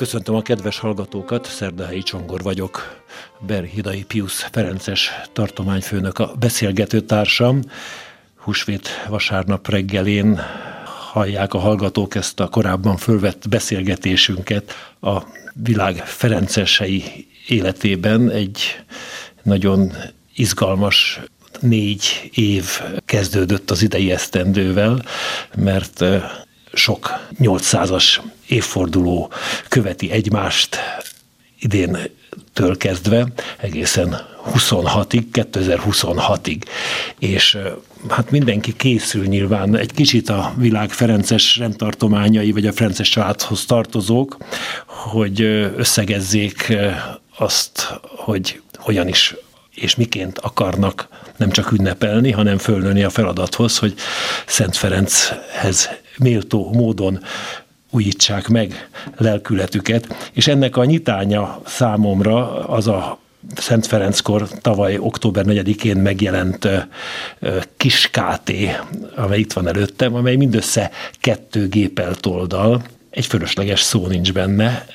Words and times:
Köszöntöm 0.00 0.34
a 0.34 0.42
kedves 0.42 0.78
hallgatókat, 0.78 1.46
Szerdahelyi 1.46 2.02
Csongor 2.02 2.42
vagyok, 2.42 3.02
Berhidai 3.46 4.04
Pius 4.04 4.32
Ferences 4.52 5.10
tartományfőnök 5.32 6.18
a 6.18 6.32
beszélgető 6.38 7.00
társam. 7.00 7.62
Húsvét 8.36 8.88
vasárnap 9.08 9.68
reggelén 9.68 10.40
hallják 11.12 11.54
a 11.54 11.58
hallgatók 11.58 12.14
ezt 12.14 12.40
a 12.40 12.48
korábban 12.48 12.96
fölvett 12.96 13.48
beszélgetésünket 13.48 14.72
a 15.00 15.22
világ 15.54 15.96
Ferencesei 15.96 17.26
életében 17.46 18.30
egy 18.30 18.58
nagyon 19.42 19.92
izgalmas 20.34 21.20
négy 21.60 22.30
év 22.34 22.64
kezdődött 23.04 23.70
az 23.70 23.82
idei 23.82 24.12
esztendővel, 24.12 25.02
mert 25.56 26.04
sok 26.72 27.10
800-as 27.38 28.20
évforduló 28.50 29.32
követi 29.68 30.10
egymást 30.10 30.78
idén 31.58 31.98
től 32.52 32.76
kezdve 32.76 33.26
egészen 33.56 34.28
26-ig, 34.54 35.24
2026-ig. 35.32 36.62
És 37.18 37.58
hát 38.08 38.30
mindenki 38.30 38.76
készül 38.76 39.26
nyilván 39.26 39.76
egy 39.76 39.92
kicsit 39.92 40.28
a 40.28 40.52
világ 40.56 40.90
Ferences 40.90 41.56
rendtartományai, 41.56 42.52
vagy 42.52 42.66
a 42.66 42.72
Ferences 42.72 43.08
családhoz 43.08 43.64
tartozók, 43.64 44.36
hogy 44.86 45.40
összegezzék 45.76 46.76
azt, 47.36 48.00
hogy 48.02 48.60
hogyan 48.74 49.08
is 49.08 49.34
és 49.74 49.94
miként 49.96 50.38
akarnak 50.38 51.08
nem 51.36 51.50
csak 51.50 51.72
ünnepelni, 51.72 52.30
hanem 52.30 52.58
fölnőni 52.58 53.02
a 53.02 53.10
feladathoz, 53.10 53.78
hogy 53.78 53.94
Szent 54.46 54.76
Ferenchez 54.76 55.88
méltó 56.18 56.72
módon 56.72 57.22
újítsák 57.90 58.48
meg 58.48 58.88
lelkületüket, 59.16 60.30
és 60.32 60.46
ennek 60.46 60.76
a 60.76 60.84
nyitánya 60.84 61.60
számomra 61.66 62.66
az 62.68 62.86
a 62.86 63.18
Szent 63.56 63.86
Ferenckor 63.86 64.48
tavaly 64.48 64.98
október 64.98 65.44
4-én 65.48 65.96
megjelent 65.96 66.68
kis 67.76 68.10
KT, 68.10 68.52
amely 69.16 69.38
itt 69.38 69.52
van 69.52 69.68
előttem, 69.68 70.14
amely 70.14 70.36
mindössze 70.36 70.90
kettő 71.20 71.68
gépelt 71.68 72.26
oldal, 72.26 72.82
egy 73.10 73.26
fölösleges 73.26 73.80
szó 73.80 74.06
nincs 74.06 74.32
benne, 74.32 74.86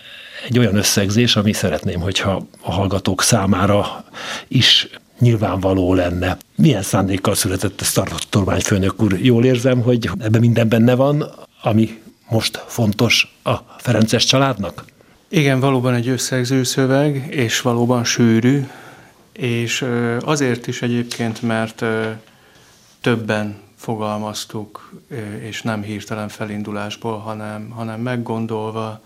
egy 0.47 0.59
olyan 0.59 0.75
összegzés, 0.75 1.35
ami 1.35 1.53
szeretném, 1.53 1.99
hogyha 1.99 2.47
a 2.61 2.71
hallgatók 2.71 3.21
számára 3.21 4.05
is 4.47 4.89
nyilvánvaló 5.19 5.93
lenne. 5.93 6.37
Milyen 6.55 6.81
szándékkal 6.81 7.35
született 7.35 7.81
ez 7.81 7.91
tartományfőnök 7.91 9.01
úr? 9.01 9.17
Jól 9.21 9.45
érzem, 9.45 9.81
hogy 9.81 10.09
ebben 10.19 10.41
minden 10.41 10.69
benne 10.69 10.95
van, 10.95 11.31
ami 11.61 12.01
most 12.29 12.63
fontos 12.67 13.35
a 13.43 13.55
Ferences 13.77 14.25
családnak? 14.25 14.85
Igen, 15.29 15.59
valóban 15.59 15.93
egy 15.93 16.07
összegző 16.07 16.63
szöveg, 16.63 17.27
és 17.29 17.61
valóban 17.61 18.03
sűrű, 18.03 18.67
és 19.31 19.85
azért 20.19 20.67
is 20.67 20.81
egyébként, 20.81 21.41
mert 21.41 21.85
többen 23.01 23.63
fogalmaztuk, 23.75 24.93
és 25.39 25.61
nem 25.61 25.81
hirtelen 25.81 26.29
felindulásból, 26.29 27.17
hanem, 27.17 27.69
hanem 27.69 28.01
meggondolva. 28.01 29.01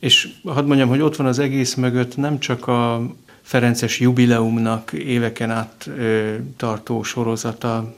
És 0.00 0.28
hadd 0.44 0.64
mondjam, 0.64 0.88
hogy 0.88 1.00
ott 1.00 1.16
van 1.16 1.26
az 1.26 1.38
egész 1.38 1.74
mögött 1.74 2.16
nem 2.16 2.38
csak 2.38 2.66
a 2.68 3.02
Ferences 3.42 4.00
jubileumnak 4.00 4.92
éveken 4.92 5.50
át 5.50 5.90
tartó 6.56 7.02
sorozata, 7.02 7.94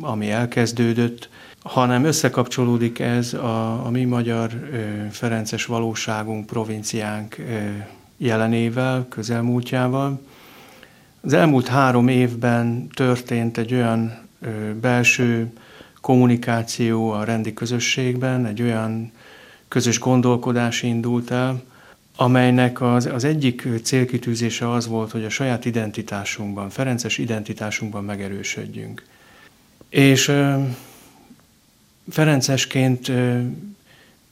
ami 0.00 0.30
elkezdődött, 0.30 1.28
hanem 1.62 2.04
összekapcsolódik 2.04 2.98
ez 2.98 3.34
a, 3.34 3.86
a 3.86 3.90
mi 3.90 4.04
magyar 4.04 4.50
Ferences 5.10 5.66
valóságunk, 5.66 6.46
provinciánk 6.46 7.36
jelenével, 8.16 9.06
közelmúltjával. 9.08 10.20
Az 11.20 11.32
elmúlt 11.32 11.68
három 11.68 12.08
évben 12.08 12.88
történt 12.88 13.58
egy 13.58 13.74
olyan 13.74 14.18
belső 14.80 15.52
kommunikáció 16.00 17.10
a 17.10 17.24
rendi 17.24 17.54
közösségben, 17.54 18.46
egy 18.46 18.62
olyan 18.62 19.12
közös 19.68 19.98
gondolkodás 19.98 20.82
indult 20.82 21.30
el, 21.30 21.62
amelynek 22.16 22.80
az, 22.80 23.06
az 23.06 23.24
egyik 23.24 23.68
célkitűzése 23.82 24.70
az 24.70 24.86
volt, 24.86 25.10
hogy 25.10 25.24
a 25.24 25.28
saját 25.28 25.64
identitásunkban, 25.64 26.70
Ferences 26.70 27.18
identitásunkban 27.18 28.04
megerősödjünk. 28.04 29.02
És 29.88 30.32
Ferencesként 32.10 33.12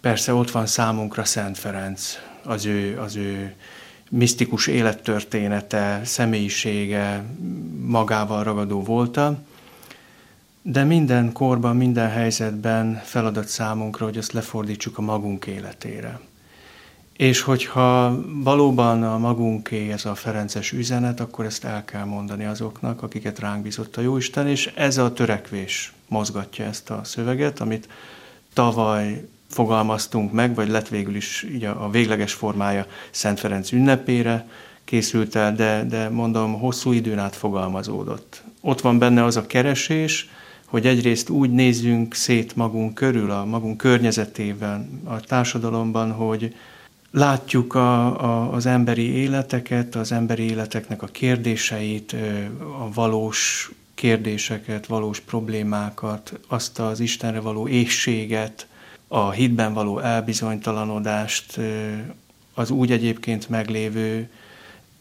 persze 0.00 0.34
ott 0.34 0.50
van 0.50 0.66
számunkra 0.66 1.24
Szent 1.24 1.58
Ferenc, 1.58 2.18
az 2.44 2.64
ő, 2.64 2.98
az 2.98 3.16
ő 3.16 3.54
misztikus 4.10 4.66
élettörténete, 4.66 6.00
személyisége, 6.04 7.24
magával 7.86 8.44
ragadó 8.44 8.82
volta, 8.82 9.38
de 10.62 10.84
minden 10.84 11.32
korban, 11.32 11.76
minden 11.76 12.10
helyzetben 12.10 13.00
feladat 13.04 13.48
számunkra, 13.48 14.04
hogy 14.04 14.18
azt 14.18 14.32
lefordítsuk 14.32 14.98
a 14.98 15.02
magunk 15.02 15.46
életére. 15.46 16.20
És 17.16 17.40
hogyha 17.40 18.20
valóban 18.42 19.02
a 19.02 19.18
magunké 19.18 19.92
ez 19.92 20.04
a 20.04 20.14
Ferences 20.14 20.72
üzenet, 20.72 21.20
akkor 21.20 21.44
ezt 21.44 21.64
el 21.64 21.84
kell 21.84 22.04
mondani 22.04 22.44
azoknak, 22.44 23.02
akiket 23.02 23.38
ránk 23.38 23.62
bizott 23.62 23.96
a 23.96 24.00
Jóisten, 24.00 24.48
és 24.48 24.72
ez 24.74 24.98
a 24.98 25.12
törekvés 25.12 25.92
mozgatja 26.10 26.64
ezt 26.64 26.90
a 26.90 27.00
szöveget, 27.04 27.60
amit 27.60 27.88
tavaly 28.52 29.28
fogalmaztunk 29.48 30.32
meg, 30.32 30.54
vagy 30.54 30.68
lett 30.68 30.88
végül 30.88 31.14
is 31.14 31.46
így 31.50 31.64
a, 31.64 31.84
a 31.84 31.90
végleges 31.90 32.32
formája 32.32 32.86
Szent 33.10 33.40
Ferenc 33.40 33.72
ünnepére 33.72 34.48
készült 34.84 35.34
el, 35.34 35.54
de, 35.54 35.84
de 35.88 36.08
mondom, 36.08 36.58
hosszú 36.58 36.92
időn 36.92 37.18
át 37.18 37.36
fogalmazódott. 37.36 38.42
Ott 38.60 38.80
van 38.80 38.98
benne 38.98 39.24
az 39.24 39.36
a 39.36 39.46
keresés, 39.46 40.28
hogy 40.66 40.86
egyrészt 40.86 41.28
úgy 41.28 41.50
nézzünk 41.50 42.14
szét 42.14 42.56
magunk 42.56 42.94
körül, 42.94 43.30
a 43.30 43.44
magunk 43.44 43.76
környezetében, 43.76 45.00
a 45.04 45.20
társadalomban, 45.20 46.12
hogy 46.12 46.54
látjuk 47.10 47.74
a, 47.74 48.22
a, 48.22 48.52
az 48.52 48.66
emberi 48.66 49.14
életeket, 49.14 49.94
az 49.94 50.12
emberi 50.12 50.42
életeknek 50.42 51.02
a 51.02 51.06
kérdéseit, 51.06 52.16
a 52.80 52.92
valós 52.94 53.70
kérdéseket, 54.00 54.86
valós 54.86 55.20
problémákat, 55.20 56.40
azt 56.48 56.78
az 56.78 57.00
Istenre 57.00 57.40
való 57.40 57.68
éhséget, 57.68 58.66
a 59.08 59.30
hitben 59.30 59.72
való 59.72 59.98
elbizonytalanodást, 59.98 61.60
az 62.54 62.70
úgy 62.70 62.92
egyébként 62.92 63.48
meglévő 63.48 64.30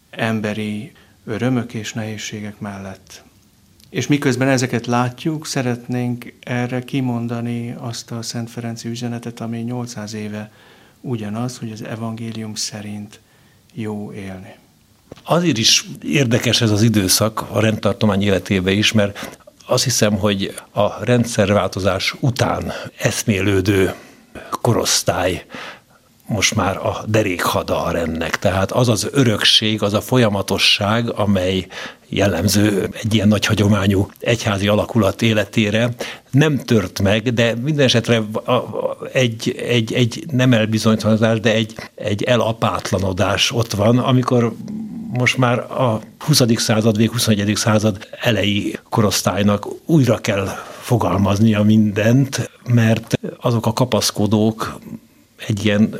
emberi 0.10 0.92
örömök 1.26 1.74
és 1.74 1.94
nehézségek 1.94 2.60
mellett. 2.60 3.24
És 3.90 4.08
miközben 4.08 4.48
ezeket 4.48 4.86
látjuk, 4.86 5.46
szeretnénk 5.46 6.34
erre 6.40 6.84
kimondani 6.84 7.76
azt 7.78 8.12
a 8.12 8.22
Szent 8.22 8.50
Ferenci 8.50 8.90
üzenetet, 8.90 9.40
ami 9.40 9.58
800 9.58 10.14
éve 10.14 10.52
ugyanaz, 11.02 11.58
hogy 11.58 11.72
az 11.72 11.84
evangélium 11.84 12.56
szerint 12.56 13.20
jó 13.74 14.14
élni. 14.14 14.56
Azért 15.24 15.58
is 15.58 15.86
érdekes 16.04 16.62
ez 16.62 16.72
az 16.72 16.82
időszak 16.82 17.46
a 17.52 17.60
rendtartomány 17.60 18.24
életébe 18.24 18.72
is, 18.72 18.92
mert 18.92 19.38
azt 19.66 19.84
hiszem, 19.84 20.18
hogy 20.18 20.54
a 20.72 21.04
rendszerváltozás 21.04 22.16
után 22.20 22.72
eszmélődő 22.98 23.94
korosztály 24.50 25.46
most 26.30 26.56
már 26.56 26.78
a 26.78 27.04
derékhada 27.06 27.84
a 27.84 27.92
rendnek. 27.92 28.40
Tehát 28.40 28.72
az 28.72 28.90
az 28.90 29.08
örökség, 29.12 29.84
az 29.84 29.94
a 29.94 30.02
folyamatosság, 30.02 31.10
amely 31.10 31.68
jellemző 32.10 32.90
egy 33.04 33.14
ilyen 33.14 33.28
nagy 33.28 33.46
hagyományú 33.46 34.10
egyházi 34.20 34.68
alakulat 34.68 35.22
életére, 35.22 35.90
nem 36.32 36.58
tört 36.58 37.02
meg, 37.02 37.34
de 37.34 37.56
minden 37.56 37.86
esetre 37.86 38.22
egy, 39.14 39.56
egy, 39.68 39.94
egy 39.94 40.26
nem 40.32 40.54
elbizonytalanodás, 40.54 41.40
de 41.40 41.54
egy, 41.54 41.76
egy 41.96 42.24
elapátlanodás 42.24 43.52
ott 43.52 43.72
van, 43.74 43.98
amikor 43.98 44.54
most 45.14 45.38
már 45.38 45.60
a 45.60 46.02
20. 46.20 46.42
század, 46.56 46.98
vég 46.98 47.12
21. 47.12 47.56
század 47.56 48.08
elejé 48.22 48.80
korosztálynak 48.90 49.68
újra 49.86 50.18
kell 50.18 50.48
fogalmaznia 50.82 51.64
mindent, 51.64 52.50
mert 52.74 53.20
azok 53.40 53.66
a 53.66 53.74
kapaszkodók 53.74 54.80
egy 55.48 55.66
ilyen 55.66 55.96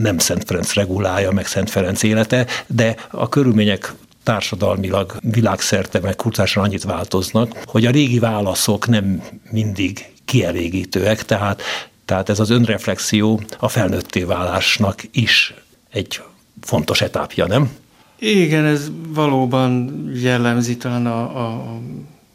nem 0.00 0.18
Szent 0.18 0.44
Ferenc 0.44 0.74
regulája, 0.74 1.30
meg 1.30 1.46
Szent 1.46 1.70
Ferenc 1.70 2.02
élete, 2.02 2.46
de 2.66 2.94
a 3.10 3.28
körülmények 3.28 3.92
társadalmilag 4.22 5.16
világszerte 5.20 6.00
meg 6.00 6.16
kultúrásan 6.16 6.62
annyit 6.62 6.82
változnak, 6.82 7.52
hogy 7.64 7.86
a 7.86 7.90
régi 7.90 8.18
válaszok 8.18 8.86
nem 8.88 9.22
mindig 9.50 10.06
kielégítőek, 10.24 11.24
tehát, 11.24 11.62
tehát 12.04 12.28
ez 12.28 12.40
az 12.40 12.50
önreflexió 12.50 13.40
a 13.58 13.68
felnőtté 13.68 14.22
válásnak 14.22 15.02
is 15.10 15.54
egy 15.90 16.20
fontos 16.60 17.00
etapja, 17.00 17.46
nem? 17.46 17.70
Igen, 18.18 18.64
ez 18.64 18.90
valóban 19.08 20.02
jellemzi 20.14 20.76
talán 20.76 21.06
a, 21.06 21.46
a 21.46 21.80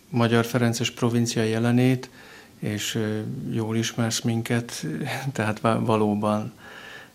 Magyar 0.10 0.46
Ferences 0.46 0.92
provincia 0.92 1.44
jelenét, 1.44 2.10
és 2.60 3.00
jól 3.52 3.76
ismersz 3.76 4.22
minket, 4.22 4.86
tehát 5.34 5.60
valóban 5.80 6.54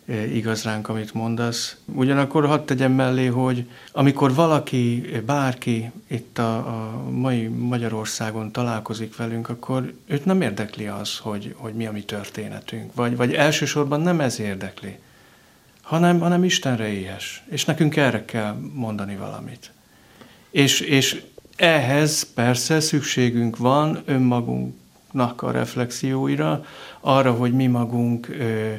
igaz 0.09 0.63
ránk, 0.63 0.89
amit 0.89 1.15
mondasz. 1.15 1.77
Ugyanakkor 1.85 2.47
hadd 2.47 2.65
tegyem 2.65 2.93
mellé, 2.93 3.27
hogy 3.27 3.69
amikor 3.93 4.35
valaki, 4.35 5.11
bárki 5.27 5.91
itt 6.07 6.39
a, 6.39 6.57
a 6.57 7.11
mai 7.11 7.47
Magyarországon 7.47 8.53
találkozik 8.53 9.17
velünk, 9.17 9.49
akkor 9.49 9.93
őt 10.07 10.25
nem 10.25 10.41
érdekli 10.41 10.87
az, 10.87 11.19
hogy, 11.19 11.55
hogy 11.57 11.75
mi 11.75 11.87
a 11.87 11.93
mi 11.93 12.03
történetünk, 12.03 12.95
vagy, 12.95 13.17
vagy 13.17 13.35
elsősorban 13.35 14.01
nem 14.01 14.21
ez 14.21 14.41
érdekli, 14.41 14.99
hanem, 15.83 16.21
hanem 16.21 16.45
Istenre 16.45 16.89
éhes, 16.89 17.43
és 17.51 17.65
nekünk 17.65 17.97
erre 17.97 18.25
kell 18.25 18.57
mondani 18.73 19.17
valamit. 19.17 19.71
És, 20.51 20.81
és 20.81 21.23
ehhez 21.57 22.33
persze 22.35 22.81
szükségünk 22.81 23.57
van 23.57 24.03
önmagunknak 24.05 25.43
a 25.43 25.51
reflexióira, 25.51 26.65
arra, 27.01 27.33
hogy 27.33 27.53
mi 27.53 27.67
magunk 27.67 28.29
ö, 28.29 28.75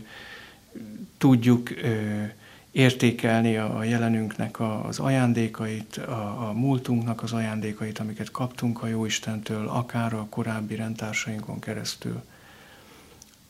tudjuk 1.20 1.70
ö, 1.70 2.24
értékelni 2.72 3.58
a 3.58 3.84
jelenünknek 3.84 4.60
az 4.60 5.00
ajándékait, 5.00 5.98
a, 5.98 6.48
a 6.50 6.54
múltunknak 6.54 7.24
az 7.24 7.34
ajándékait, 7.34 8.00
amiket 8.00 8.32
kaptunk 8.32 8.84
a 8.84 8.88
Jóistentől, 8.88 9.68
akár 9.68 10.14
a 10.14 10.28
korábbi 10.30 10.76
rendtársainkon 10.76 11.60
keresztül. 11.60 12.24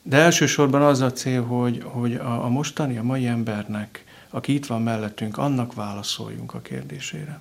De 0.02 0.18
elsősorban 0.18 0.82
az 0.82 1.02
a 1.02 1.12
cél, 1.12 1.44
hogy, 1.44 1.82
hogy 1.84 2.16
a, 2.16 2.46
a 2.46 2.50
mostani, 2.50 2.98
a 2.98 3.04
mai 3.04 3.28
embernek, 3.28 4.04
aki 4.30 4.54
itt 4.54 4.66
van 4.66 4.82
mellettünk, 4.82 5.38
annak 5.38 5.74
válaszoljunk 5.74 6.54
a 6.54 6.62
kérdésére. 6.62 7.40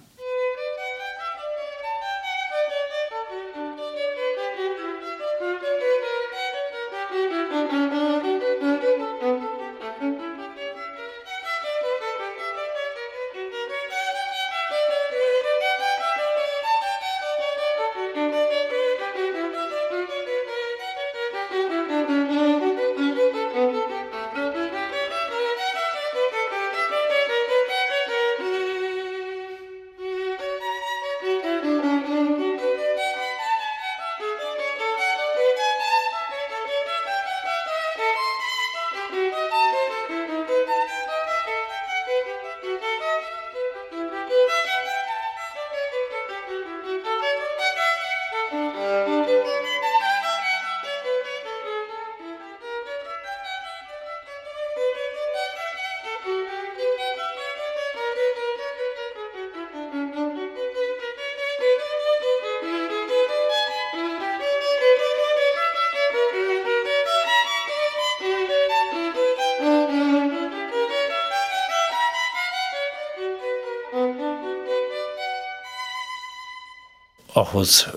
Ahhoz 77.38 77.88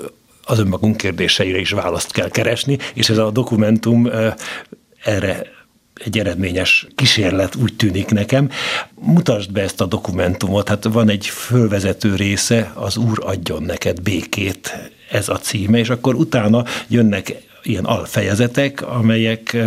az 0.45 0.59
önmagunk 0.59 0.97
kérdéseire 0.97 1.59
is 1.59 1.71
választ 1.71 2.11
kell 2.11 2.29
keresni, 2.29 2.77
és 2.93 3.09
ez 3.09 3.17
a 3.17 3.31
dokumentum 3.31 4.09
erre 5.03 5.41
egy 5.93 6.19
eredményes 6.19 6.87
kísérlet, 6.95 7.55
úgy 7.55 7.75
tűnik 7.75 8.09
nekem. 8.09 8.49
Mutasd 8.95 9.51
be 9.51 9.61
ezt 9.61 9.81
a 9.81 9.85
dokumentumot, 9.85 10.67
hát 10.67 10.83
van 10.83 11.09
egy 11.09 11.25
fölvezető 11.25 12.15
része, 12.15 12.71
az 12.73 12.97
Úr 12.97 13.19
adjon 13.21 13.63
neked 13.63 14.01
békét, 14.01 14.91
ez 15.11 15.29
a 15.29 15.37
címe, 15.37 15.77
és 15.77 15.89
akkor 15.89 16.15
utána 16.15 16.65
jönnek 16.87 17.35
ilyen 17.63 17.85
alfejezetek, 17.85 18.87
amelyek 18.87 19.57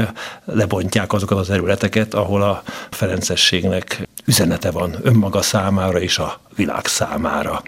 lebontják 0.44 1.12
azokat 1.12 1.38
az 1.38 1.46
területeket, 1.46 2.14
ahol 2.14 2.42
a 2.42 2.62
Ferencességnek 2.90 4.08
üzenete 4.24 4.70
van 4.70 4.96
önmaga 5.02 5.42
számára 5.42 6.00
és 6.00 6.18
a 6.18 6.40
világ 6.56 6.86
számára 6.86 7.62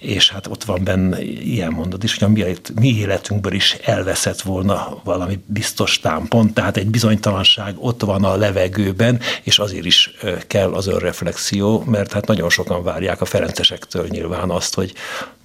és 0.00 0.30
hát 0.30 0.46
ott 0.46 0.64
van 0.64 0.84
benne 0.84 1.22
ilyen 1.22 1.72
mondat 1.72 2.04
is, 2.04 2.18
hogy 2.18 2.28
a 2.28 2.30
mi, 2.30 2.56
mi 2.80 2.96
életünkből 2.98 3.52
is 3.52 3.76
elveszett 3.84 4.40
volna 4.40 5.00
valami 5.04 5.38
biztos 5.46 6.00
támpont, 6.00 6.54
tehát 6.54 6.76
egy 6.76 6.86
bizonytalanság 6.86 7.74
ott 7.78 8.02
van 8.02 8.24
a 8.24 8.36
levegőben, 8.36 9.20
és 9.42 9.58
azért 9.58 9.84
is 9.84 10.10
kell 10.46 10.72
az 10.72 10.86
önreflexió, 10.86 11.82
mert 11.86 12.12
hát 12.12 12.26
nagyon 12.26 12.50
sokan 12.50 12.82
várják 12.82 13.20
a 13.20 13.24
ferencesektől 13.24 14.06
nyilván 14.08 14.50
azt, 14.50 14.74
hogy 14.74 14.94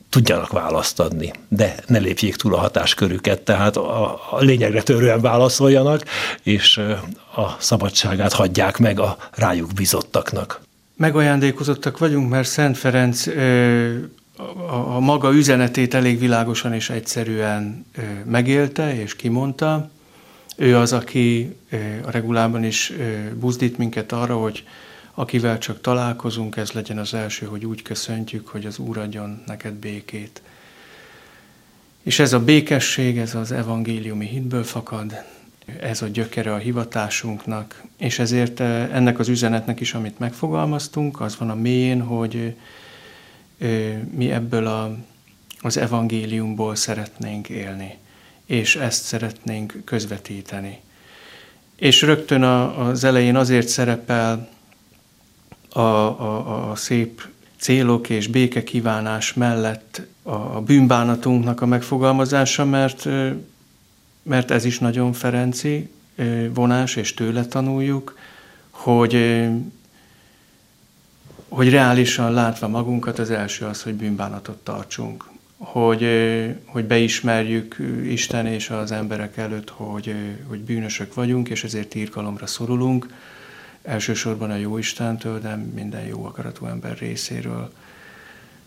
tudjanak 0.10 0.52
választ 0.52 1.00
adni, 1.00 1.34
de 1.48 1.76
ne 1.88 1.98
lépjék 1.98 2.36
túl 2.36 2.54
a 2.56 2.58
hatáskörüket, 2.58 3.42
tehát 3.42 3.78
a, 3.78 4.20
a 4.32 4.40
lényegre 4.40 4.82
törően 4.82 5.22
válaszoljanak, 5.22 6.04
és 6.44 6.78
a 7.36 7.56
szabadságát 7.60 8.34
hagyják 8.34 8.78
meg 8.78 9.00
a 9.00 9.18
rájuk 9.32 9.74
bizottaknak. 9.74 10.62
Megajándékozottak 10.98 11.98
vagyunk, 11.98 12.30
mert 12.30 12.48
Szent 12.48 12.78
Ferenc 12.78 13.26
a, 14.38 14.96
a 14.96 15.00
maga 15.00 15.34
üzenetét 15.34 15.94
elég 15.94 16.20
világosan 16.20 16.74
és 16.74 16.90
egyszerűen 16.90 17.86
megélte 18.26 19.02
és 19.02 19.16
kimondta. 19.16 19.90
Ő 20.58 20.78
az, 20.78 20.94
aki 20.94 21.56
a 22.06 22.12
regulában 22.12 22.64
is 22.64 22.94
buzdít 23.40 23.78
minket 23.78 24.12
arra, 24.12 24.38
hogy 24.38 24.64
akivel 25.14 25.58
csak 25.58 25.82
találkozunk, 25.82 26.58
ez 26.58 26.72
legyen 26.72 26.98
az 26.98 27.14
első, 27.14 27.46
hogy 27.46 27.66
úgy 27.66 27.82
köszöntjük, 27.82 28.48
hogy 28.48 28.66
az 28.66 28.80
Úr 28.80 28.98
adjon 28.98 29.42
neked 29.46 29.74
békét. 29.74 30.42
És 32.04 32.20
ez 32.20 32.34
a 32.34 32.40
békesség, 32.40 33.18
ez 33.18 33.36
az 33.36 33.52
evangéliumi 33.52 34.26
hitből 34.26 34.64
fakad, 34.64 35.24
ez 35.80 36.02
a 36.02 36.08
gyökere 36.08 36.54
a 36.54 36.58
hivatásunknak, 36.58 37.84
és 37.98 38.20
ezért 38.20 38.60
ennek 38.60 39.20
az 39.20 39.28
üzenetnek 39.28 39.80
is, 39.80 39.94
amit 39.94 40.20
megfogalmaztunk, 40.20 41.22
az 41.22 41.38
van 41.38 41.50
a 41.50 41.56
mélyén, 41.56 42.02
hogy 42.02 42.56
mi 44.12 44.32
ebből 44.32 44.68
a, 44.68 44.98
az 45.60 45.78
evangéliumból 45.78 46.76
szeretnénk 46.76 47.50
élni, 47.50 47.98
és 48.46 48.76
ezt 48.76 49.04
szeretnénk 49.04 49.82
közvetíteni. 49.86 50.80
És 51.76 52.02
rögtön 52.02 52.44
a, 52.44 52.88
az 52.88 53.04
elején 53.04 53.36
azért 53.36 53.68
szerepel 53.68 54.50
a, 55.70 55.80
a, 55.80 56.70
a 56.70 56.76
szép 56.76 57.28
célok 57.58 58.10
és 58.10 58.28
béke 58.28 58.64
kívánás 58.64 59.34
mellett 59.34 60.02
a, 60.24 60.32
a 60.32 60.62
bűnbánatunknak 60.62 61.62
a 61.62 61.66
megfogalmazása, 61.66 62.66
mert, 62.66 63.08
mert 64.24 64.52
ez 64.52 64.66
is 64.66 64.80
nagyon 64.80 65.14
Ferenci 65.14 65.90
vonás, 66.54 66.96
és 66.96 67.14
tőle 67.14 67.46
tanuljuk, 67.46 68.18
hogy 68.70 69.46
hogy 71.56 71.70
reálisan 71.70 72.34
látva 72.34 72.68
magunkat, 72.68 73.20
az 73.20 73.32
első 73.32 73.66
az, 73.66 73.84
hogy 73.84 73.94
bűnbánatot 73.94 74.58
tartsunk. 74.58 75.26
Hogy, 75.58 76.08
hogy 76.66 76.86
beismerjük 76.86 77.78
Isten 78.04 78.46
és 78.46 78.70
az 78.70 78.92
emberek 78.92 79.38
előtt, 79.38 79.70
hogy, 79.70 80.16
hogy 80.48 80.60
bűnösök 80.60 81.14
vagyunk, 81.14 81.50
és 81.50 81.64
ezért 81.64 81.96
írgalomra 81.96 82.46
szorulunk, 82.46 83.08
elsősorban 83.84 84.52
a 84.52 84.56
jó 84.56 84.78
Istentől, 84.78 85.40
de 85.40 85.56
minden 85.56 86.06
jó 86.06 86.26
akaratú 86.26 86.66
ember 86.66 86.98
részéről. 86.98 87.72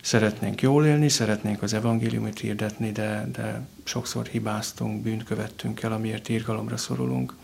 Szeretnénk 0.02 0.62
jól 0.62 0.87
élni, 0.87 1.09
szeretnénk 1.09 1.62
az 1.62 1.75
evangéliumot 1.75 2.38
hirdetni, 2.38 2.92
de, 2.92 3.28
de 3.33 3.66
sokszor 3.85 4.26
hibáztunk, 4.26 5.02
bűnt 5.02 5.25
követtünk 5.25 5.83
el, 5.83 5.92
amiért 5.92 6.28
írgalomra 6.28 6.76
szorulunk. 6.76 7.35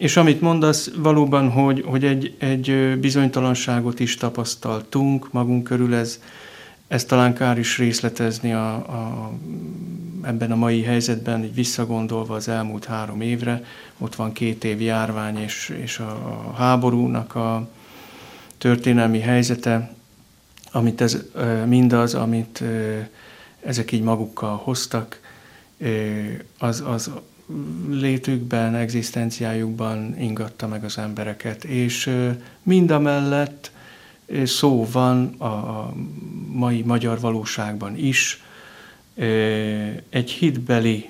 És 0.00 0.16
amit 0.16 0.40
mondasz, 0.40 0.90
valóban, 0.96 1.50
hogy, 1.50 1.84
hogy 1.86 2.04
egy, 2.04 2.34
egy 2.38 2.98
bizonytalanságot 3.00 4.00
is 4.00 4.16
tapasztaltunk 4.16 5.32
magunk 5.32 5.64
körül, 5.64 5.94
ez, 5.94 6.20
ez 6.88 7.04
talán 7.04 7.34
kár 7.34 7.58
is 7.58 7.78
részletezni 7.78 8.52
a, 8.52 8.74
a, 8.74 9.32
ebben 10.22 10.52
a 10.52 10.56
mai 10.56 10.82
helyzetben, 10.82 11.44
így 11.44 11.54
visszagondolva 11.54 12.34
az 12.34 12.48
elmúlt 12.48 12.84
három 12.84 13.20
évre. 13.20 13.64
Ott 13.98 14.14
van 14.14 14.32
két 14.32 14.64
év 14.64 14.80
járvány 14.80 15.38
és, 15.38 15.74
és 15.82 15.98
a, 15.98 16.10
a 16.10 16.52
háborúnak 16.56 17.34
a 17.34 17.68
történelmi 18.58 19.20
helyzete, 19.20 19.94
amit 20.72 21.00
ez, 21.00 21.18
mindaz, 21.66 22.14
amit 22.14 22.62
ezek 23.64 23.92
így 23.92 24.02
magukkal 24.02 24.56
hoztak, 24.64 25.20
az, 26.58 26.82
az 26.86 27.10
létükben, 27.90 28.74
egzisztenciájukban 28.74 30.20
ingatta 30.20 30.66
meg 30.66 30.84
az 30.84 30.98
embereket. 30.98 31.64
És 31.64 32.10
mind 32.62 32.90
a 32.90 32.98
mellett 32.98 33.70
szó 34.44 34.86
van 34.92 35.24
a 35.26 35.92
mai 36.52 36.82
magyar 36.82 37.20
valóságban 37.20 37.96
is 37.96 38.42
egy 40.08 40.30
hitbeli, 40.30 41.08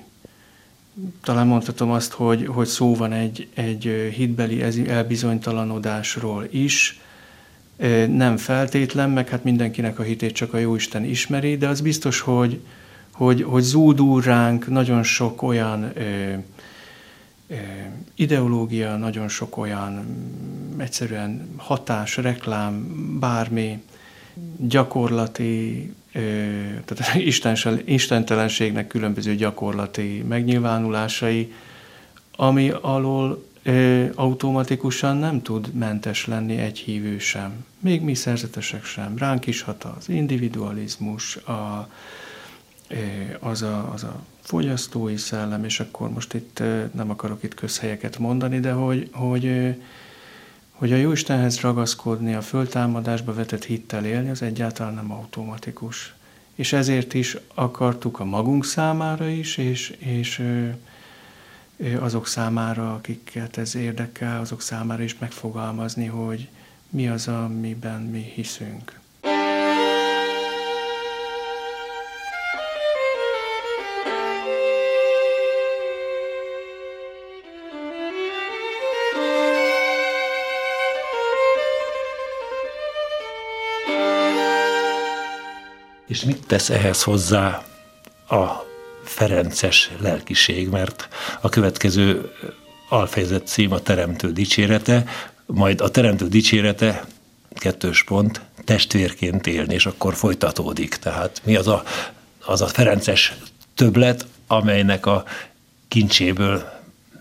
talán 1.23 1.47
mondhatom 1.47 1.91
azt, 1.91 2.11
hogy, 2.11 2.45
hogy 2.45 2.67
szó 2.67 2.95
van 2.95 3.13
egy, 3.13 3.47
egy 3.53 4.11
hitbeli 4.15 4.61
elbizonytalanodásról 4.87 6.47
is, 6.49 6.99
nem 8.07 8.37
feltétlen, 8.37 9.09
meg 9.09 9.29
hát 9.29 9.43
mindenkinek 9.43 9.99
a 9.99 10.03
hitét 10.03 10.33
csak 10.33 10.53
a 10.53 10.57
Jóisten 10.57 11.03
ismeri, 11.03 11.57
de 11.57 11.67
az 11.67 11.81
biztos, 11.81 12.19
hogy, 12.19 12.59
hogy, 13.23 13.43
hogy 13.43 13.61
zúdul 13.61 14.21
ránk 14.21 14.67
nagyon 14.67 15.03
sok 15.03 15.41
olyan 15.41 15.91
ö, 15.95 16.33
ö, 17.47 17.55
ideológia, 18.15 18.97
nagyon 18.97 19.27
sok 19.27 19.57
olyan 19.57 19.91
mm, 19.91 20.79
egyszerűen 20.79 21.49
hatás, 21.57 22.17
reklám, 22.17 22.87
bármi 23.19 23.83
gyakorlati, 24.57 25.93
ö, 26.13 26.19
tehát 26.85 27.15
istentelenségnek 27.85 28.87
különböző 28.87 29.35
gyakorlati 29.35 30.23
megnyilvánulásai, 30.27 31.53
ami 32.35 32.69
alól 32.81 33.45
ö, 33.63 34.05
automatikusan 34.15 35.17
nem 35.17 35.41
tud 35.41 35.73
mentes 35.73 36.27
lenni 36.27 36.57
egy 36.57 36.77
hívő 36.77 37.19
sem. 37.19 37.65
Még 37.79 38.01
mi 38.01 38.13
szerzetesek 38.13 38.85
sem. 38.85 39.17
Ránk 39.17 39.47
is 39.47 39.61
hat 39.61 39.83
az 39.83 40.09
individualizmus, 40.09 41.35
a, 41.35 41.89
az 43.39 43.61
a, 43.61 43.91
az 43.93 44.03
a 44.03 44.21
fogyasztói 44.41 45.17
szellem, 45.17 45.63
és 45.63 45.79
akkor 45.79 46.09
most 46.09 46.33
itt 46.33 46.63
nem 46.91 47.09
akarok 47.09 47.43
itt 47.43 47.53
közhelyeket 47.53 48.17
mondani, 48.17 48.59
de 48.59 48.71
hogy, 48.71 49.09
hogy, 49.11 49.75
hogy 50.71 50.91
a 50.91 50.95
Jóistenhez 50.95 51.59
ragaszkodni, 51.59 52.33
a 52.33 52.41
föltámadásba 52.41 53.33
vetett 53.33 53.65
hittel 53.65 54.05
élni, 54.05 54.29
az 54.29 54.41
egyáltalán 54.41 54.93
nem 54.93 55.11
automatikus. 55.11 56.13
És 56.55 56.73
ezért 56.73 57.13
is 57.13 57.37
akartuk 57.53 58.19
a 58.19 58.25
magunk 58.25 58.65
számára 58.65 59.27
is, 59.27 59.57
és, 59.57 59.89
és 59.97 60.43
azok 61.99 62.27
számára, 62.27 62.93
akiket 62.93 63.57
ez 63.57 63.75
érdekel, 63.75 64.39
azok 64.39 64.61
számára 64.61 65.03
is 65.03 65.17
megfogalmazni, 65.17 66.05
hogy 66.05 66.49
mi 66.89 67.07
az, 67.07 67.27
amiben 67.27 68.01
mi 68.01 68.31
hiszünk. 68.35 69.00
És 86.11 86.23
mit 86.23 86.47
tesz 86.47 86.69
ehhez 86.69 87.03
hozzá 87.03 87.63
a 88.29 88.47
Ferences 89.03 89.91
lelkiség, 89.99 90.69
mert 90.69 91.07
a 91.41 91.49
következő 91.49 92.31
alfejezet 92.89 93.47
cím 93.47 93.71
a 93.71 93.79
Teremtő 93.79 94.31
dicsérete, 94.31 95.03
majd 95.45 95.81
a 95.81 95.89
Teremtő 95.89 96.27
dicsérete, 96.27 97.05
kettős 97.53 98.03
pont, 98.03 98.41
testvérként 98.65 99.47
élni, 99.47 99.73
és 99.73 99.85
akkor 99.85 100.15
folytatódik. 100.15 100.95
Tehát 100.95 101.41
mi 101.43 101.55
az 101.55 101.67
a, 101.67 101.83
az 102.45 102.61
a 102.61 102.67
Ferences 102.67 103.33
többlet, 103.75 104.25
amelynek 104.47 105.05
a 105.05 105.23
kincséből 105.87 106.71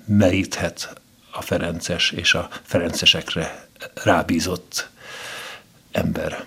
meríthet 0.07 1.01
a 1.31 1.43
Ferences 1.43 2.11
és 2.11 2.35
a 2.35 2.49
Ferencesekre 2.63 3.69
rábízott 3.95 4.89
ember. 5.93 6.45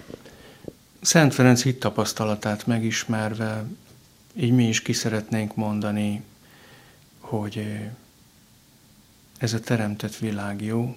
Szent 1.03 1.33
Ferenc 1.33 1.63
hit 1.63 1.79
tapasztalatát 1.79 2.67
megismerve, 2.67 3.65
így 4.33 4.51
mi 4.51 4.67
is 4.67 4.81
ki 4.81 4.93
szeretnénk 4.93 5.55
mondani, 5.55 6.23
hogy 7.19 7.57
eh, 7.57 7.89
ez 9.37 9.53
a 9.53 9.59
teremtett 9.59 10.15
világ 10.15 10.61
jó, 10.61 10.95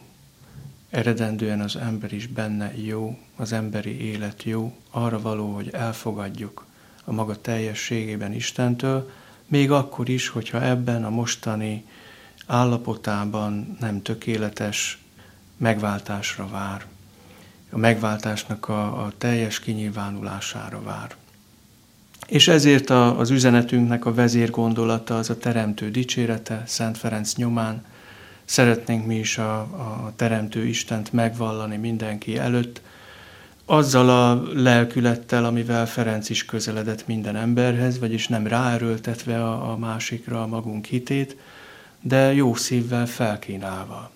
eredendően 0.90 1.60
az 1.60 1.76
ember 1.76 2.12
is 2.12 2.26
benne 2.26 2.76
jó, 2.76 3.18
az 3.36 3.52
emberi 3.52 4.00
élet 4.00 4.42
jó, 4.42 4.76
arra 4.90 5.20
való, 5.20 5.54
hogy 5.54 5.70
elfogadjuk 5.72 6.66
a 7.04 7.12
maga 7.12 7.40
teljességében 7.40 8.32
Istentől, 8.32 9.10
még 9.46 9.70
akkor 9.70 10.08
is, 10.08 10.28
hogyha 10.28 10.62
ebben 10.62 11.04
a 11.04 11.10
mostani 11.10 11.84
állapotában 12.46 13.76
nem 13.80 14.02
tökéletes 14.02 15.02
megváltásra 15.56 16.48
vár 16.48 16.86
a 17.70 17.78
megváltásnak 17.78 18.68
a, 18.68 19.04
a 19.04 19.12
teljes 19.18 19.60
kinyilvánulására 19.60 20.82
vár. 20.82 21.14
És 22.26 22.48
ezért 22.48 22.90
a, 22.90 23.18
az 23.18 23.30
üzenetünknek 23.30 24.04
a 24.04 24.14
vezérgondolata 24.14 25.18
az 25.18 25.30
a 25.30 25.38
Teremtő 25.38 25.90
dicsérete, 25.90 26.62
Szent 26.66 26.98
Ferenc 26.98 27.34
nyomán. 27.34 27.84
Szeretnénk 28.44 29.06
mi 29.06 29.18
is 29.18 29.38
a, 29.38 29.58
a 29.58 30.12
Teremtő 30.16 30.66
Istent 30.66 31.12
megvallani 31.12 31.76
mindenki 31.76 32.38
előtt, 32.38 32.80
azzal 33.64 34.08
a 34.08 34.42
lelkülettel, 34.52 35.44
amivel 35.44 35.86
Ferenc 35.86 36.30
is 36.30 36.44
közeledett 36.44 37.06
minden 37.06 37.36
emberhez, 37.36 37.98
vagyis 37.98 38.28
nem 38.28 38.46
ráerőltetve 38.46 39.44
a, 39.44 39.70
a 39.70 39.76
másikra 39.76 40.42
a 40.42 40.46
magunk 40.46 40.84
hitét, 40.84 41.36
de 42.00 42.34
jó 42.34 42.54
szívvel 42.54 43.06
felkínálva. 43.06 44.10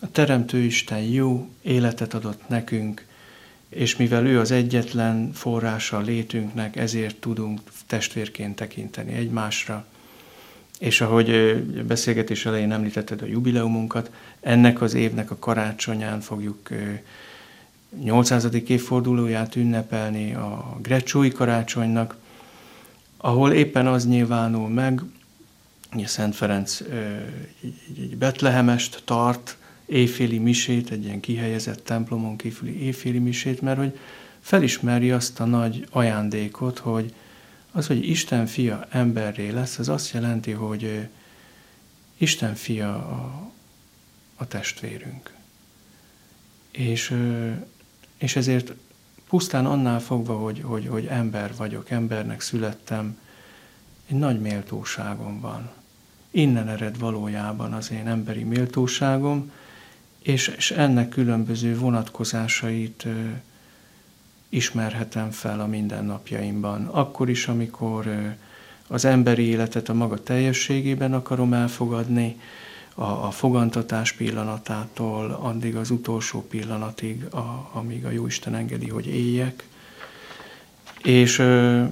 A 0.00 0.10
Teremtő 0.12 0.58
Isten 0.58 1.00
jó 1.00 1.48
életet 1.62 2.14
adott 2.14 2.48
nekünk, 2.48 3.06
és 3.68 3.96
mivel 3.96 4.26
ő 4.26 4.38
az 4.38 4.50
egyetlen 4.50 5.32
forrása 5.32 5.96
a 5.96 6.00
létünknek, 6.00 6.76
ezért 6.76 7.16
tudunk 7.16 7.60
testvérként 7.86 8.56
tekinteni 8.56 9.12
egymásra. 9.12 9.86
És 10.78 11.00
ahogy 11.00 11.56
beszélgetés 11.86 12.46
elején 12.46 12.72
említetted 12.72 13.22
a 13.22 13.26
jubileumunkat, 13.26 14.10
ennek 14.40 14.80
az 14.80 14.94
évnek 14.94 15.30
a 15.30 15.38
karácsonyán 15.38 16.20
fogjuk 16.20 16.68
800. 18.02 18.48
évfordulóját 18.66 19.56
ünnepelni 19.56 20.34
a 20.34 20.78
Grecsói 20.82 21.30
karácsonynak, 21.30 22.16
ahol 23.16 23.52
éppen 23.52 23.86
az 23.86 24.06
nyilvánul 24.06 24.68
meg, 24.68 25.02
hogy 25.90 26.06
Szent 26.06 26.34
Ferenc 26.34 26.80
egy 27.96 28.16
betlehemest 28.16 29.02
tart, 29.04 29.56
éjféli 29.88 30.38
misét, 30.38 30.90
egy 30.90 31.04
ilyen 31.04 31.20
kihelyezett 31.20 31.84
templomon 31.84 32.36
kívüli 32.36 32.82
éjféli 32.82 33.18
misét, 33.18 33.60
mert 33.60 33.78
hogy 33.78 33.98
felismeri 34.40 35.10
azt 35.10 35.40
a 35.40 35.44
nagy 35.44 35.86
ajándékot, 35.90 36.78
hogy 36.78 37.14
az, 37.72 37.86
hogy 37.86 38.08
Isten 38.08 38.46
fia 38.46 38.86
emberré 38.90 39.48
lesz, 39.48 39.78
az 39.78 39.88
azt 39.88 40.12
jelenti, 40.12 40.50
hogy 40.50 41.08
Isten 42.16 42.54
fia 42.54 42.94
a, 42.94 43.50
a 44.36 44.46
testvérünk. 44.46 45.34
És, 46.70 47.14
és 48.18 48.36
ezért 48.36 48.72
pusztán 49.28 49.66
annál 49.66 50.00
fogva, 50.00 50.36
hogy, 50.36 50.60
hogy, 50.64 50.86
hogy 50.86 51.06
ember 51.06 51.54
vagyok, 51.56 51.90
embernek 51.90 52.40
születtem, 52.40 53.18
egy 54.06 54.16
nagy 54.16 54.40
méltóságom 54.40 55.40
van. 55.40 55.70
Innen 56.30 56.68
ered 56.68 56.98
valójában 56.98 57.72
az 57.72 57.90
én 57.90 58.06
emberi 58.06 58.42
méltóságom, 58.42 59.52
és, 60.22 60.48
és 60.56 60.70
ennek 60.70 61.08
különböző 61.08 61.78
vonatkozásait 61.78 63.04
ö, 63.04 63.10
ismerhetem 64.48 65.30
fel 65.30 65.60
a 65.60 65.66
mindennapjaimban. 65.66 66.86
Akkor 66.86 67.28
is, 67.28 67.48
amikor 67.48 68.06
ö, 68.06 68.26
az 68.86 69.04
emberi 69.04 69.42
életet 69.42 69.88
a 69.88 69.94
maga 69.94 70.22
teljességében 70.22 71.14
akarom 71.14 71.52
elfogadni, 71.52 72.40
a, 72.94 73.26
a 73.26 73.30
fogantatás 73.30 74.12
pillanatától 74.12 75.38
addig 75.42 75.76
az 75.76 75.90
utolsó 75.90 76.42
pillanatig, 76.42 77.24
a, 77.24 77.70
amíg 77.72 78.04
a 78.04 78.10
Jóisten 78.10 78.54
engedi, 78.54 78.88
hogy 78.88 79.06
éljek. 79.06 79.66
És, 81.02 81.38
ö, 81.38 81.84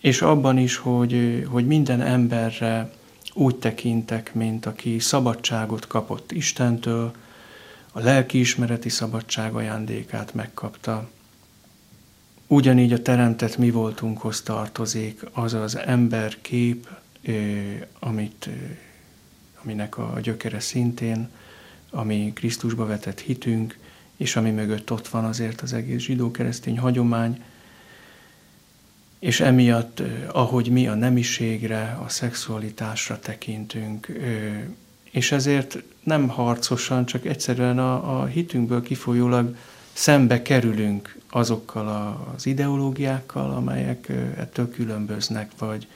és 0.00 0.22
abban 0.22 0.58
is, 0.58 0.76
hogy, 0.76 1.44
hogy 1.50 1.66
minden 1.66 2.00
emberre 2.00 2.90
úgy 3.34 3.56
tekintek, 3.56 4.34
mint 4.34 4.66
aki 4.66 4.98
szabadságot 4.98 5.86
kapott 5.86 6.32
Istentől, 6.32 7.12
a 7.96 8.00
lelkiismereti 8.00 8.88
szabadság 8.88 9.54
ajándékát 9.54 10.34
megkapta. 10.34 11.10
Ugyanígy 12.46 12.92
a 12.92 13.02
teremtett 13.02 13.56
mi 13.56 13.70
voltunkhoz 13.70 14.42
tartozik 14.42 15.20
az 15.32 15.52
az 15.52 15.76
emberkép, 15.76 16.88
amit, 17.98 18.48
aminek 19.62 19.98
a 19.98 20.20
gyökere 20.22 20.60
szintén, 20.60 21.28
ami 21.90 22.32
Krisztusba 22.34 22.86
vetett 22.86 23.20
hitünk, 23.20 23.78
és 24.16 24.36
ami 24.36 24.50
mögött 24.50 24.92
ott 24.92 25.08
van 25.08 25.24
azért 25.24 25.60
az 25.60 25.72
egész 25.72 26.00
zsidó-keresztény 26.00 26.78
hagyomány. 26.78 27.42
és 29.18 29.40
emiatt, 29.40 30.02
ahogy 30.32 30.68
mi 30.70 30.88
a 30.88 30.94
nemiségre, 30.94 31.98
a 32.04 32.08
szexualitásra 32.08 33.18
tekintünk, 33.18 34.12
és 35.14 35.32
ezért 35.32 35.82
nem 36.02 36.28
harcosan, 36.28 37.06
csak 37.06 37.26
egyszerűen 37.26 37.78
a, 37.78 38.20
a 38.20 38.24
hitünkből 38.24 38.82
kifolyólag 38.82 39.56
szembe 39.92 40.42
kerülünk 40.42 41.18
azokkal 41.30 42.18
az 42.36 42.46
ideológiákkal, 42.46 43.50
amelyek 43.50 44.08
ettől 44.36 44.70
különböznek, 44.70 45.50
vagy, 45.58 45.86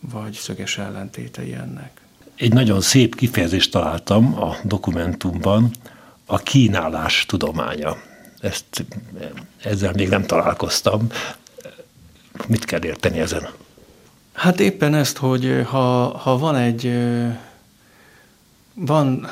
vagy 0.00 0.32
szöges 0.32 0.78
ellentétei 0.78 1.52
ennek. 1.52 2.00
Egy 2.34 2.52
nagyon 2.52 2.80
szép 2.80 3.14
kifejezést 3.14 3.70
találtam 3.70 4.42
a 4.42 4.56
dokumentumban, 4.62 5.70
a 6.26 6.38
kínálás 6.38 7.26
tudománya. 7.26 7.96
Ezt, 8.40 8.84
ezzel 9.62 9.92
még 9.92 10.08
nem 10.08 10.26
találkoztam. 10.26 11.06
Mit 12.46 12.64
kell 12.64 12.84
érteni 12.84 13.18
ezen? 13.18 13.48
Hát 14.32 14.60
éppen 14.60 14.94
ezt, 14.94 15.16
hogy 15.16 15.62
ha, 15.64 16.16
ha 16.18 16.38
van 16.38 16.56
egy, 16.56 16.92
van, 18.78 19.30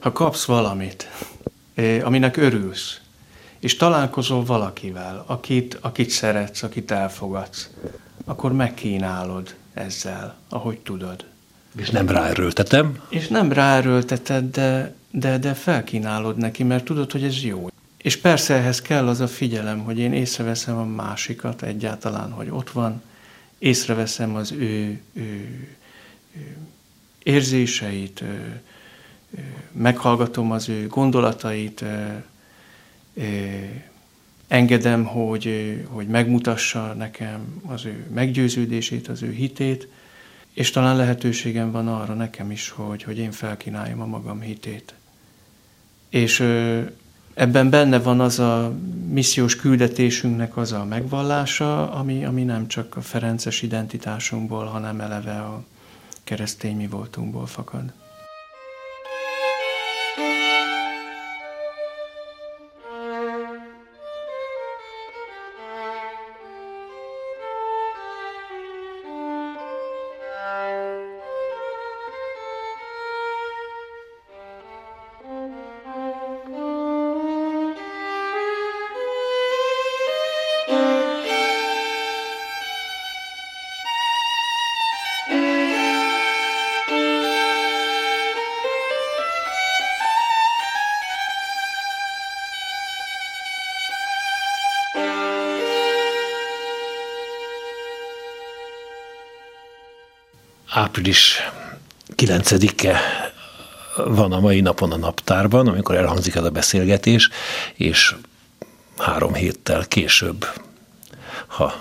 ha 0.00 0.12
kapsz 0.12 0.44
valamit, 0.44 1.10
aminek 2.02 2.36
örülsz, 2.36 3.00
és 3.58 3.76
találkozol 3.76 4.44
valakivel, 4.44 5.24
akit, 5.26 5.78
akit 5.80 6.10
szeretsz, 6.10 6.62
akit 6.62 6.90
elfogadsz, 6.90 7.70
akkor 8.24 8.52
megkínálod 8.52 9.54
ezzel, 9.74 10.36
ahogy 10.48 10.78
tudod. 10.78 11.24
És 11.76 11.90
nem 11.90 12.08
ráerőltetem? 12.08 13.02
És 13.08 13.28
nem 13.28 13.52
ráerőlteted, 13.52 14.50
de, 14.50 14.94
de, 15.10 15.38
de 15.38 15.54
felkínálod 15.54 16.36
neki, 16.36 16.62
mert 16.62 16.84
tudod, 16.84 17.12
hogy 17.12 17.24
ez 17.24 17.42
jó. 17.42 17.68
És 17.96 18.16
persze 18.16 18.54
ehhez 18.54 18.82
kell 18.82 19.08
az 19.08 19.20
a 19.20 19.28
figyelem, 19.28 19.78
hogy 19.78 19.98
én 19.98 20.12
észreveszem 20.12 20.76
a 20.76 20.84
másikat 20.84 21.62
egyáltalán, 21.62 22.30
hogy 22.30 22.48
ott 22.50 22.70
van, 22.70 23.02
észreveszem 23.58 24.34
az 24.34 24.52
ő, 24.52 25.00
ő, 25.12 25.68
ő 26.36 26.56
érzéseit, 27.22 28.22
meghallgatom 29.72 30.50
az 30.50 30.68
ő 30.68 30.86
gondolatait, 30.86 31.84
engedem, 34.48 35.04
hogy, 35.04 35.76
hogy 35.88 36.06
megmutassa 36.06 36.94
nekem 36.98 37.62
az 37.66 37.84
ő 37.84 38.06
meggyőződését, 38.14 39.08
az 39.08 39.22
ő 39.22 39.30
hitét, 39.30 39.88
és 40.52 40.70
talán 40.70 40.96
lehetőségem 40.96 41.70
van 41.70 41.88
arra 41.88 42.14
nekem 42.14 42.50
is, 42.50 42.68
hogy, 42.68 43.02
hogy 43.02 43.18
én 43.18 43.32
felkínáljam 43.32 44.00
a 44.00 44.06
magam 44.06 44.40
hitét. 44.40 44.94
És 46.08 46.40
ebben 47.34 47.70
benne 47.70 47.98
van 47.98 48.20
az 48.20 48.38
a 48.38 48.72
missziós 49.08 49.56
küldetésünknek 49.56 50.56
az 50.56 50.72
a 50.72 50.84
megvallása, 50.84 51.92
ami, 51.92 52.24
ami 52.24 52.42
nem 52.42 52.68
csak 52.68 52.96
a 52.96 53.00
ferences 53.00 53.62
identitásunkból, 53.62 54.64
hanem 54.64 55.00
eleve 55.00 55.40
a 55.40 55.64
keresztény 56.24 56.76
mi 56.76 56.86
voltunkból 56.86 57.46
fakad. 57.46 57.92
Április 100.72 101.36
9-e 102.16 103.00
van 103.96 104.32
a 104.32 104.40
mai 104.40 104.60
napon 104.60 104.92
a 104.92 104.96
naptárban, 104.96 105.68
amikor 105.68 105.94
elhangzik 105.94 106.34
ez 106.34 106.44
a 106.44 106.50
beszélgetés, 106.50 107.28
és 107.74 108.14
három 108.98 109.34
héttel 109.34 109.86
később, 109.88 110.46
ha 111.46 111.74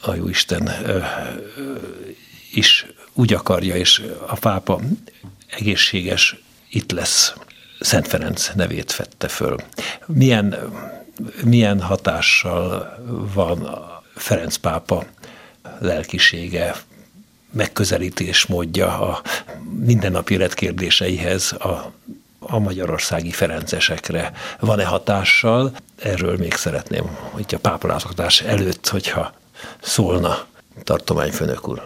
a 0.00 0.14
Jóisten 0.14 0.70
ö, 0.84 1.02
is 2.52 2.86
úgy 3.12 3.32
akarja, 3.32 3.76
és 3.76 4.02
a 4.26 4.36
pápa 4.36 4.80
egészséges 5.46 6.36
itt 6.68 6.92
lesz, 6.92 7.34
Szent 7.80 8.08
Ferenc 8.08 8.50
nevét 8.54 8.92
fette 8.92 9.28
föl. 9.28 9.56
Milyen, 10.06 10.72
milyen 11.44 11.80
hatással 11.80 12.96
van 13.34 13.68
Ferenc 14.14 14.56
pápa 14.56 15.04
lelkisége, 15.78 16.74
megközelítés 17.54 18.46
módja 18.46 19.00
a 19.00 19.20
mindennapi 19.78 20.34
élet 20.34 20.54
kérdéseihez 20.54 21.52
a, 21.52 21.92
a 22.38 22.58
magyarországi 22.58 23.30
ferencesekre 23.30 24.32
van-e 24.60 24.84
hatással. 24.84 25.72
Erről 26.02 26.36
még 26.36 26.54
szeretném, 26.54 27.04
hogy 27.30 27.54
a 27.54 27.58
pápalátogatás 27.58 28.40
előtt, 28.40 28.88
hogyha 28.88 29.32
szólna 29.80 30.38
tartományfőnök 30.82 31.68
úr. 31.68 31.82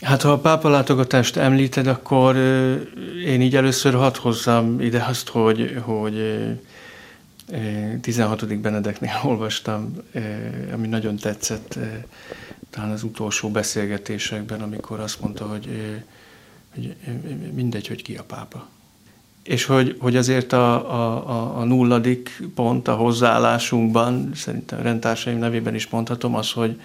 Hát 0.00 0.22
ha 0.22 0.32
a 0.32 0.38
pápalátogatást 0.38 1.36
említed, 1.36 1.86
akkor 1.86 2.36
én 3.24 3.40
így 3.40 3.56
először 3.56 3.94
hadd 3.94 4.18
hozzam 4.18 4.80
ide 4.80 5.04
azt, 5.08 5.28
hogy, 5.28 5.76
hogy 5.84 6.14
16. 8.00 8.58
Benedeknél 8.58 9.20
olvastam, 9.30 9.96
ami 10.72 10.86
nagyon 10.86 11.16
tetszett, 11.16 11.78
talán 12.70 12.90
az 12.90 13.02
utolsó 13.02 13.50
beszélgetésekben, 13.50 14.60
amikor 14.60 15.00
azt 15.00 15.20
mondta, 15.20 15.46
hogy, 15.46 15.68
hogy 16.74 16.96
mindegy, 17.54 17.86
hogy 17.86 18.02
ki 18.02 18.16
a 18.16 18.22
pápa. 18.22 18.68
És 19.42 19.64
hogy, 19.64 19.96
hogy 19.98 20.16
azért 20.16 20.52
a, 20.52 20.92
a, 20.92 21.58
a 21.58 21.64
nulladik 21.64 22.42
pont 22.54 22.88
a 22.88 22.94
hozzáállásunkban, 22.94 24.30
szerintem 24.34 24.82
rendtársaim 24.82 25.38
nevében 25.38 25.74
is 25.74 25.88
mondhatom, 25.88 26.34
az, 26.34 26.52
hogy, 26.52 26.80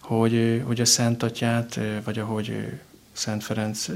hogy, 0.00 0.62
hogy 0.64 0.80
a 0.80 0.84
Szent 0.84 1.22
Atyát, 1.22 1.80
vagy 2.04 2.18
ahogy 2.18 2.68
Szent 3.12 3.44
Ferenc 3.44 3.88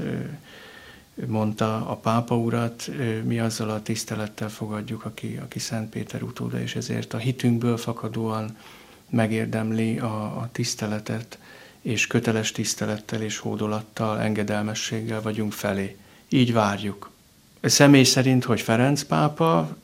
mondta 1.27 1.89
a 1.89 1.95
pápa 1.95 2.35
urat, 2.35 2.89
mi 3.23 3.39
azzal 3.39 3.69
a 3.69 3.81
tisztelettel 3.81 4.49
fogadjuk, 4.49 5.05
aki, 5.05 5.39
aki 5.41 5.59
Szent 5.59 5.89
Péter 5.89 6.23
utóda, 6.23 6.59
és 6.59 6.75
ezért 6.75 7.13
a 7.13 7.17
hitünkből 7.17 7.77
fakadóan 7.77 8.57
megérdemli 9.09 9.99
a, 9.99 10.23
a 10.23 10.49
tiszteletet, 10.51 11.39
és 11.81 12.07
köteles 12.07 12.51
tisztelettel 12.51 13.21
és 13.21 13.37
hódolattal, 13.37 14.19
engedelmességgel 14.19 15.21
vagyunk 15.21 15.53
felé. 15.53 15.97
Így 16.29 16.53
várjuk. 16.53 17.09
Személy 17.61 18.03
szerint, 18.03 18.43
hogy 18.43 18.61
Ferenc 18.61 19.03
pápa 19.03 19.77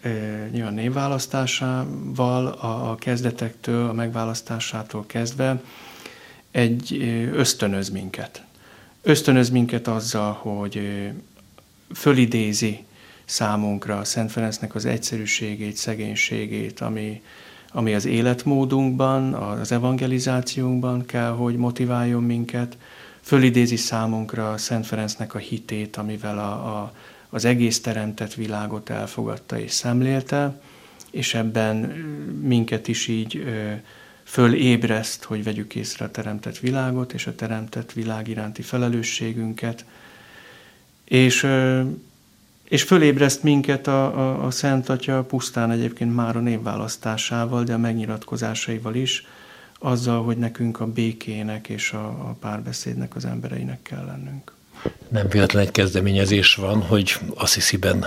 nyilván 0.52 0.74
névválasztásával, 0.74 2.48
a, 2.48 2.92
a 2.92 2.96
kezdetektől, 2.96 3.90
a 3.90 3.94
megválasztásától 3.94 5.06
kezdve 5.06 5.62
egy 6.52 6.98
ösztönöz 7.34 7.90
minket. 7.90 8.47
Ösztönöz 9.08 9.50
minket 9.50 9.88
azzal, 9.88 10.32
hogy 10.32 10.82
fölidézi 11.93 12.86
számunkra 13.26 14.04
Szent 14.04 14.32
Ferencnek 14.32 14.76
az 14.76 14.86
egyszerűségét, 14.86 15.76
szegénységét, 15.76 16.80
ami, 16.80 17.22
ami 17.72 17.93
az 17.93 18.06
életmódunkban, 18.06 19.34
az 19.34 19.72
evangelizációnkban 19.72 21.06
kell, 21.06 21.32
hogy 21.32 21.56
motiváljon 21.56 22.24
minket, 22.24 22.78
fölidézi 23.22 23.76
számunkra 23.76 24.58
Szent 24.58 24.86
Ferencnek 24.86 25.34
a 25.34 25.38
hitét, 25.38 25.96
amivel 25.96 26.39
a, 26.39 26.52
a, 26.52 26.93
az 27.30 27.46
egész 27.46 27.82
teremtett 27.82 28.34
világot 28.34 28.89
elfogadta 28.89 29.60
és 29.60 29.72
szemlélte, 29.72 30.62
és 31.12 31.34
ebben 31.34 31.78
minket 32.41 32.88
is 32.88 33.08
így 33.08 33.38
ö, 33.38 33.74
fölébreszt, 34.28 35.24
hogy 35.24 35.44
vegyük 35.44 35.76
észre 35.76 36.06
a 36.06 36.12
teremtett 36.12 36.58
világot 36.58 37.13
és 37.13 37.28
a 37.28 37.36
teremtett 37.36 37.92
világ 37.92 38.28
iránti 38.28 38.62
felelősségünket, 38.62 39.86
és 41.04 41.48
és 42.63 42.84
fölébreszt 42.84 43.44
minket 43.44 43.88
a, 43.88 44.20
a, 44.20 44.46
a 44.46 44.52
Szent 44.52 44.90
Atya 44.90 45.24
pusztán 45.24 45.72
egyébként 45.72 46.16
már 46.16 46.36
a 46.36 46.40
névválasztásával, 46.40 47.63
de 47.63 47.74
a 47.74 47.78
megnyilatkozásaival 47.78 48.96
is, 48.96 49.26
azzal, 49.80 50.24
hogy 50.24 50.38
nekünk 50.38 50.80
a 50.80 50.86
békének 50.86 51.70
és 51.70 51.92
a, 51.92 52.06
a 52.08 52.36
párbeszédnek 52.40 53.16
az 53.16 53.26
embereinek 53.26 53.82
kell 53.82 54.06
lennünk. 54.06 54.54
Nem 55.08 55.28
véletlen 55.30 55.63
egy 55.63 55.72
kezdeményezés 55.72 56.56
van, 56.56 56.82
hogy 56.82 57.16
Assisi-ben 57.36 58.06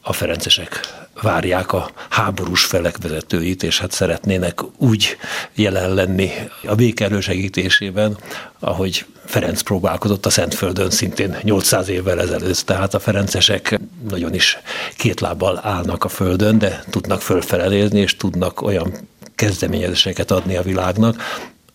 a 0.00 0.12
ferencesek 0.12 0.80
várják 1.20 1.72
a 1.72 1.90
háborús 2.08 2.64
felek 2.64 2.96
vezetőit, 3.02 3.62
és 3.62 3.78
hát 3.78 3.90
szeretnének 3.90 4.60
úgy 4.76 5.16
jelen 5.54 5.94
lenni 5.94 6.30
a 6.66 6.74
béke 6.74 7.04
elősegítésében, 7.04 8.16
ahogy 8.58 9.04
Ferenc 9.24 9.60
próbálkozott 9.60 10.26
a 10.26 10.30
Szentföldön 10.30 10.90
szintén 10.90 11.36
800 11.42 11.88
évvel 11.88 12.20
ezelőtt. 12.20 12.60
Tehát 12.60 12.94
a 12.94 13.00
ferencesek 13.00 13.80
nagyon 14.08 14.34
is 14.34 14.58
két 14.96 15.20
lábbal 15.20 15.60
állnak 15.62 16.04
a 16.04 16.08
földön, 16.08 16.58
de 16.58 16.84
tudnak 16.90 17.22
fölfelelézni, 17.22 18.00
és 18.00 18.16
tudnak 18.16 18.62
olyan 18.62 19.08
kezdeményezéseket 19.34 20.30
adni 20.30 20.56
a 20.56 20.62
világnak, 20.62 21.22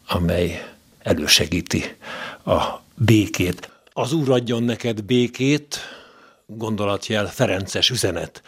amely 0.08 0.64
elősegíti 1.04 1.96
a 2.46 2.64
békét. 2.96 3.70
Az 3.94 4.14
Úr 4.14 4.30
adjon 4.30 4.64
neked 4.64 5.02
békét, 5.02 5.80
gondolatjel 6.46 7.28
Ferences 7.28 7.90
üzenet. 7.90 8.42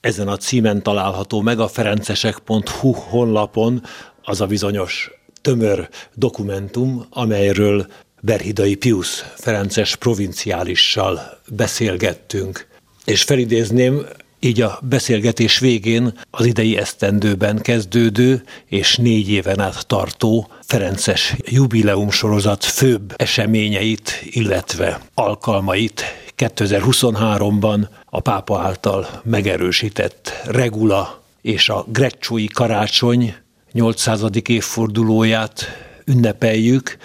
Ezen 0.00 0.28
a 0.28 0.36
címen 0.36 0.82
található 0.82 1.40
meg 1.40 1.60
a 1.60 1.68
ferencesek.hu 1.68 2.92
honlapon 2.92 3.82
az 4.22 4.40
a 4.40 4.46
bizonyos 4.46 5.10
tömör 5.42 5.88
dokumentum, 6.14 7.06
amelyről 7.10 7.86
Berhidai 8.20 8.74
Pius 8.74 9.24
Ferences 9.36 9.96
provinciálissal 9.96 11.38
beszélgettünk. 11.48 12.66
És 13.04 13.22
felidézném 13.22 14.06
így 14.40 14.60
a 14.60 14.78
beszélgetés 14.82 15.58
végén 15.58 16.18
az 16.30 16.46
idei 16.46 16.76
esztendőben 16.76 17.58
kezdődő 17.58 18.42
és 18.66 18.96
négy 18.96 19.30
éven 19.30 19.60
át 19.60 19.86
tartó 19.86 20.50
Ferences 20.60 21.34
jubileum 21.44 22.10
sorozat 22.10 22.64
főbb 22.64 23.14
eseményeit, 23.16 24.22
illetve 24.24 25.00
alkalmait 25.14 26.04
2023-ban 26.40 27.88
a 28.04 28.20
pápa 28.20 28.60
által 28.60 29.20
megerősített 29.24 30.32
regula 30.44 31.22
és 31.42 31.68
a 31.68 31.84
grecsói 31.88 32.46
karácsony 32.46 33.34
800. 33.72 34.24
évfordulóját 34.46 35.66
ünnepeljük, 36.04 36.96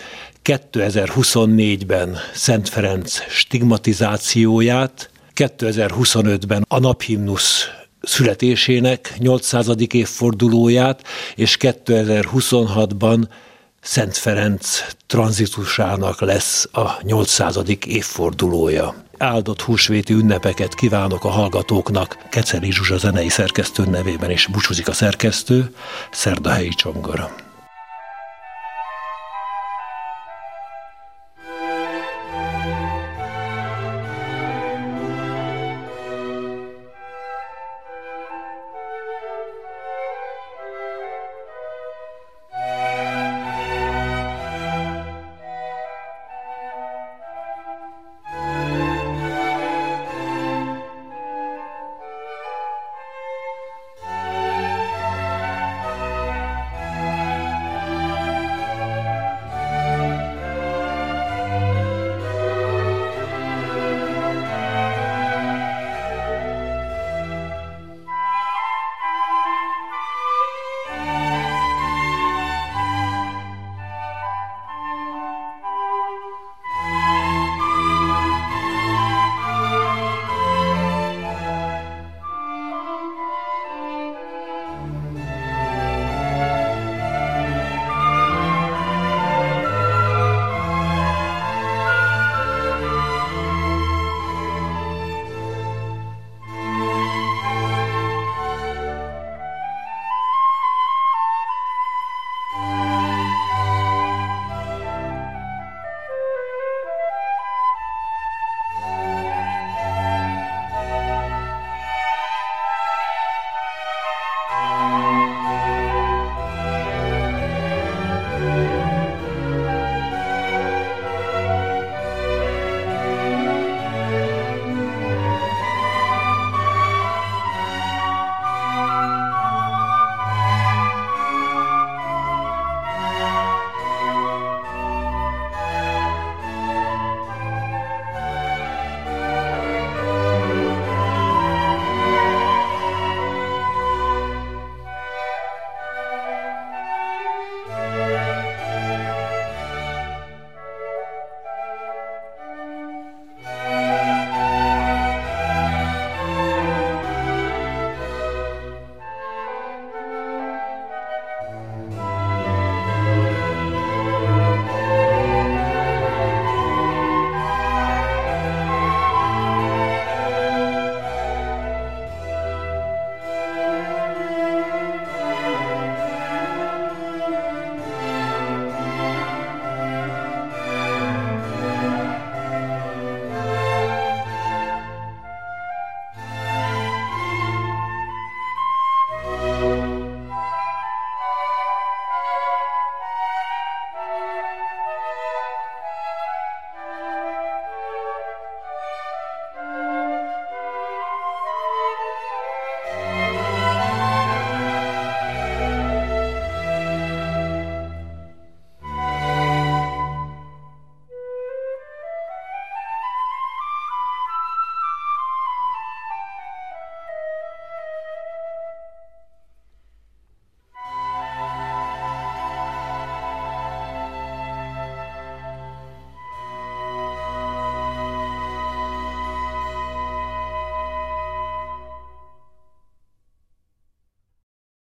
2024-ben 0.43 2.17
Szent 2.33 2.69
Ferenc 2.69 3.19
stigmatizációját, 3.29 5.09
2025-ben 5.35 6.65
a 6.67 6.79
naphimnusz 6.79 7.63
születésének 8.01 9.13
800. 9.17 9.69
évfordulóját, 9.91 11.03
és 11.35 11.57
2026-ban 11.59 13.27
Szent 13.81 14.17
Ferenc 14.17 14.85
tranzitusának 15.07 16.21
lesz 16.21 16.69
a 16.71 16.99
800. 17.01 17.59
évfordulója. 17.85 19.04
Áldott 19.17 19.61
húsvéti 19.61 20.13
ünnepeket 20.13 20.73
kívánok 20.73 21.23
a 21.23 21.29
hallgatóknak. 21.29 22.17
Keceli 22.29 22.71
Zsuzsa 22.71 22.97
zenei 22.97 23.29
szerkesztő 23.29 23.83
nevében 23.85 24.31
is 24.31 24.47
búcsúzik 24.47 24.87
a 24.87 24.93
szerkesztő, 24.93 25.73
Szerdahelyi 26.11 26.69
Csongor. 26.69 27.44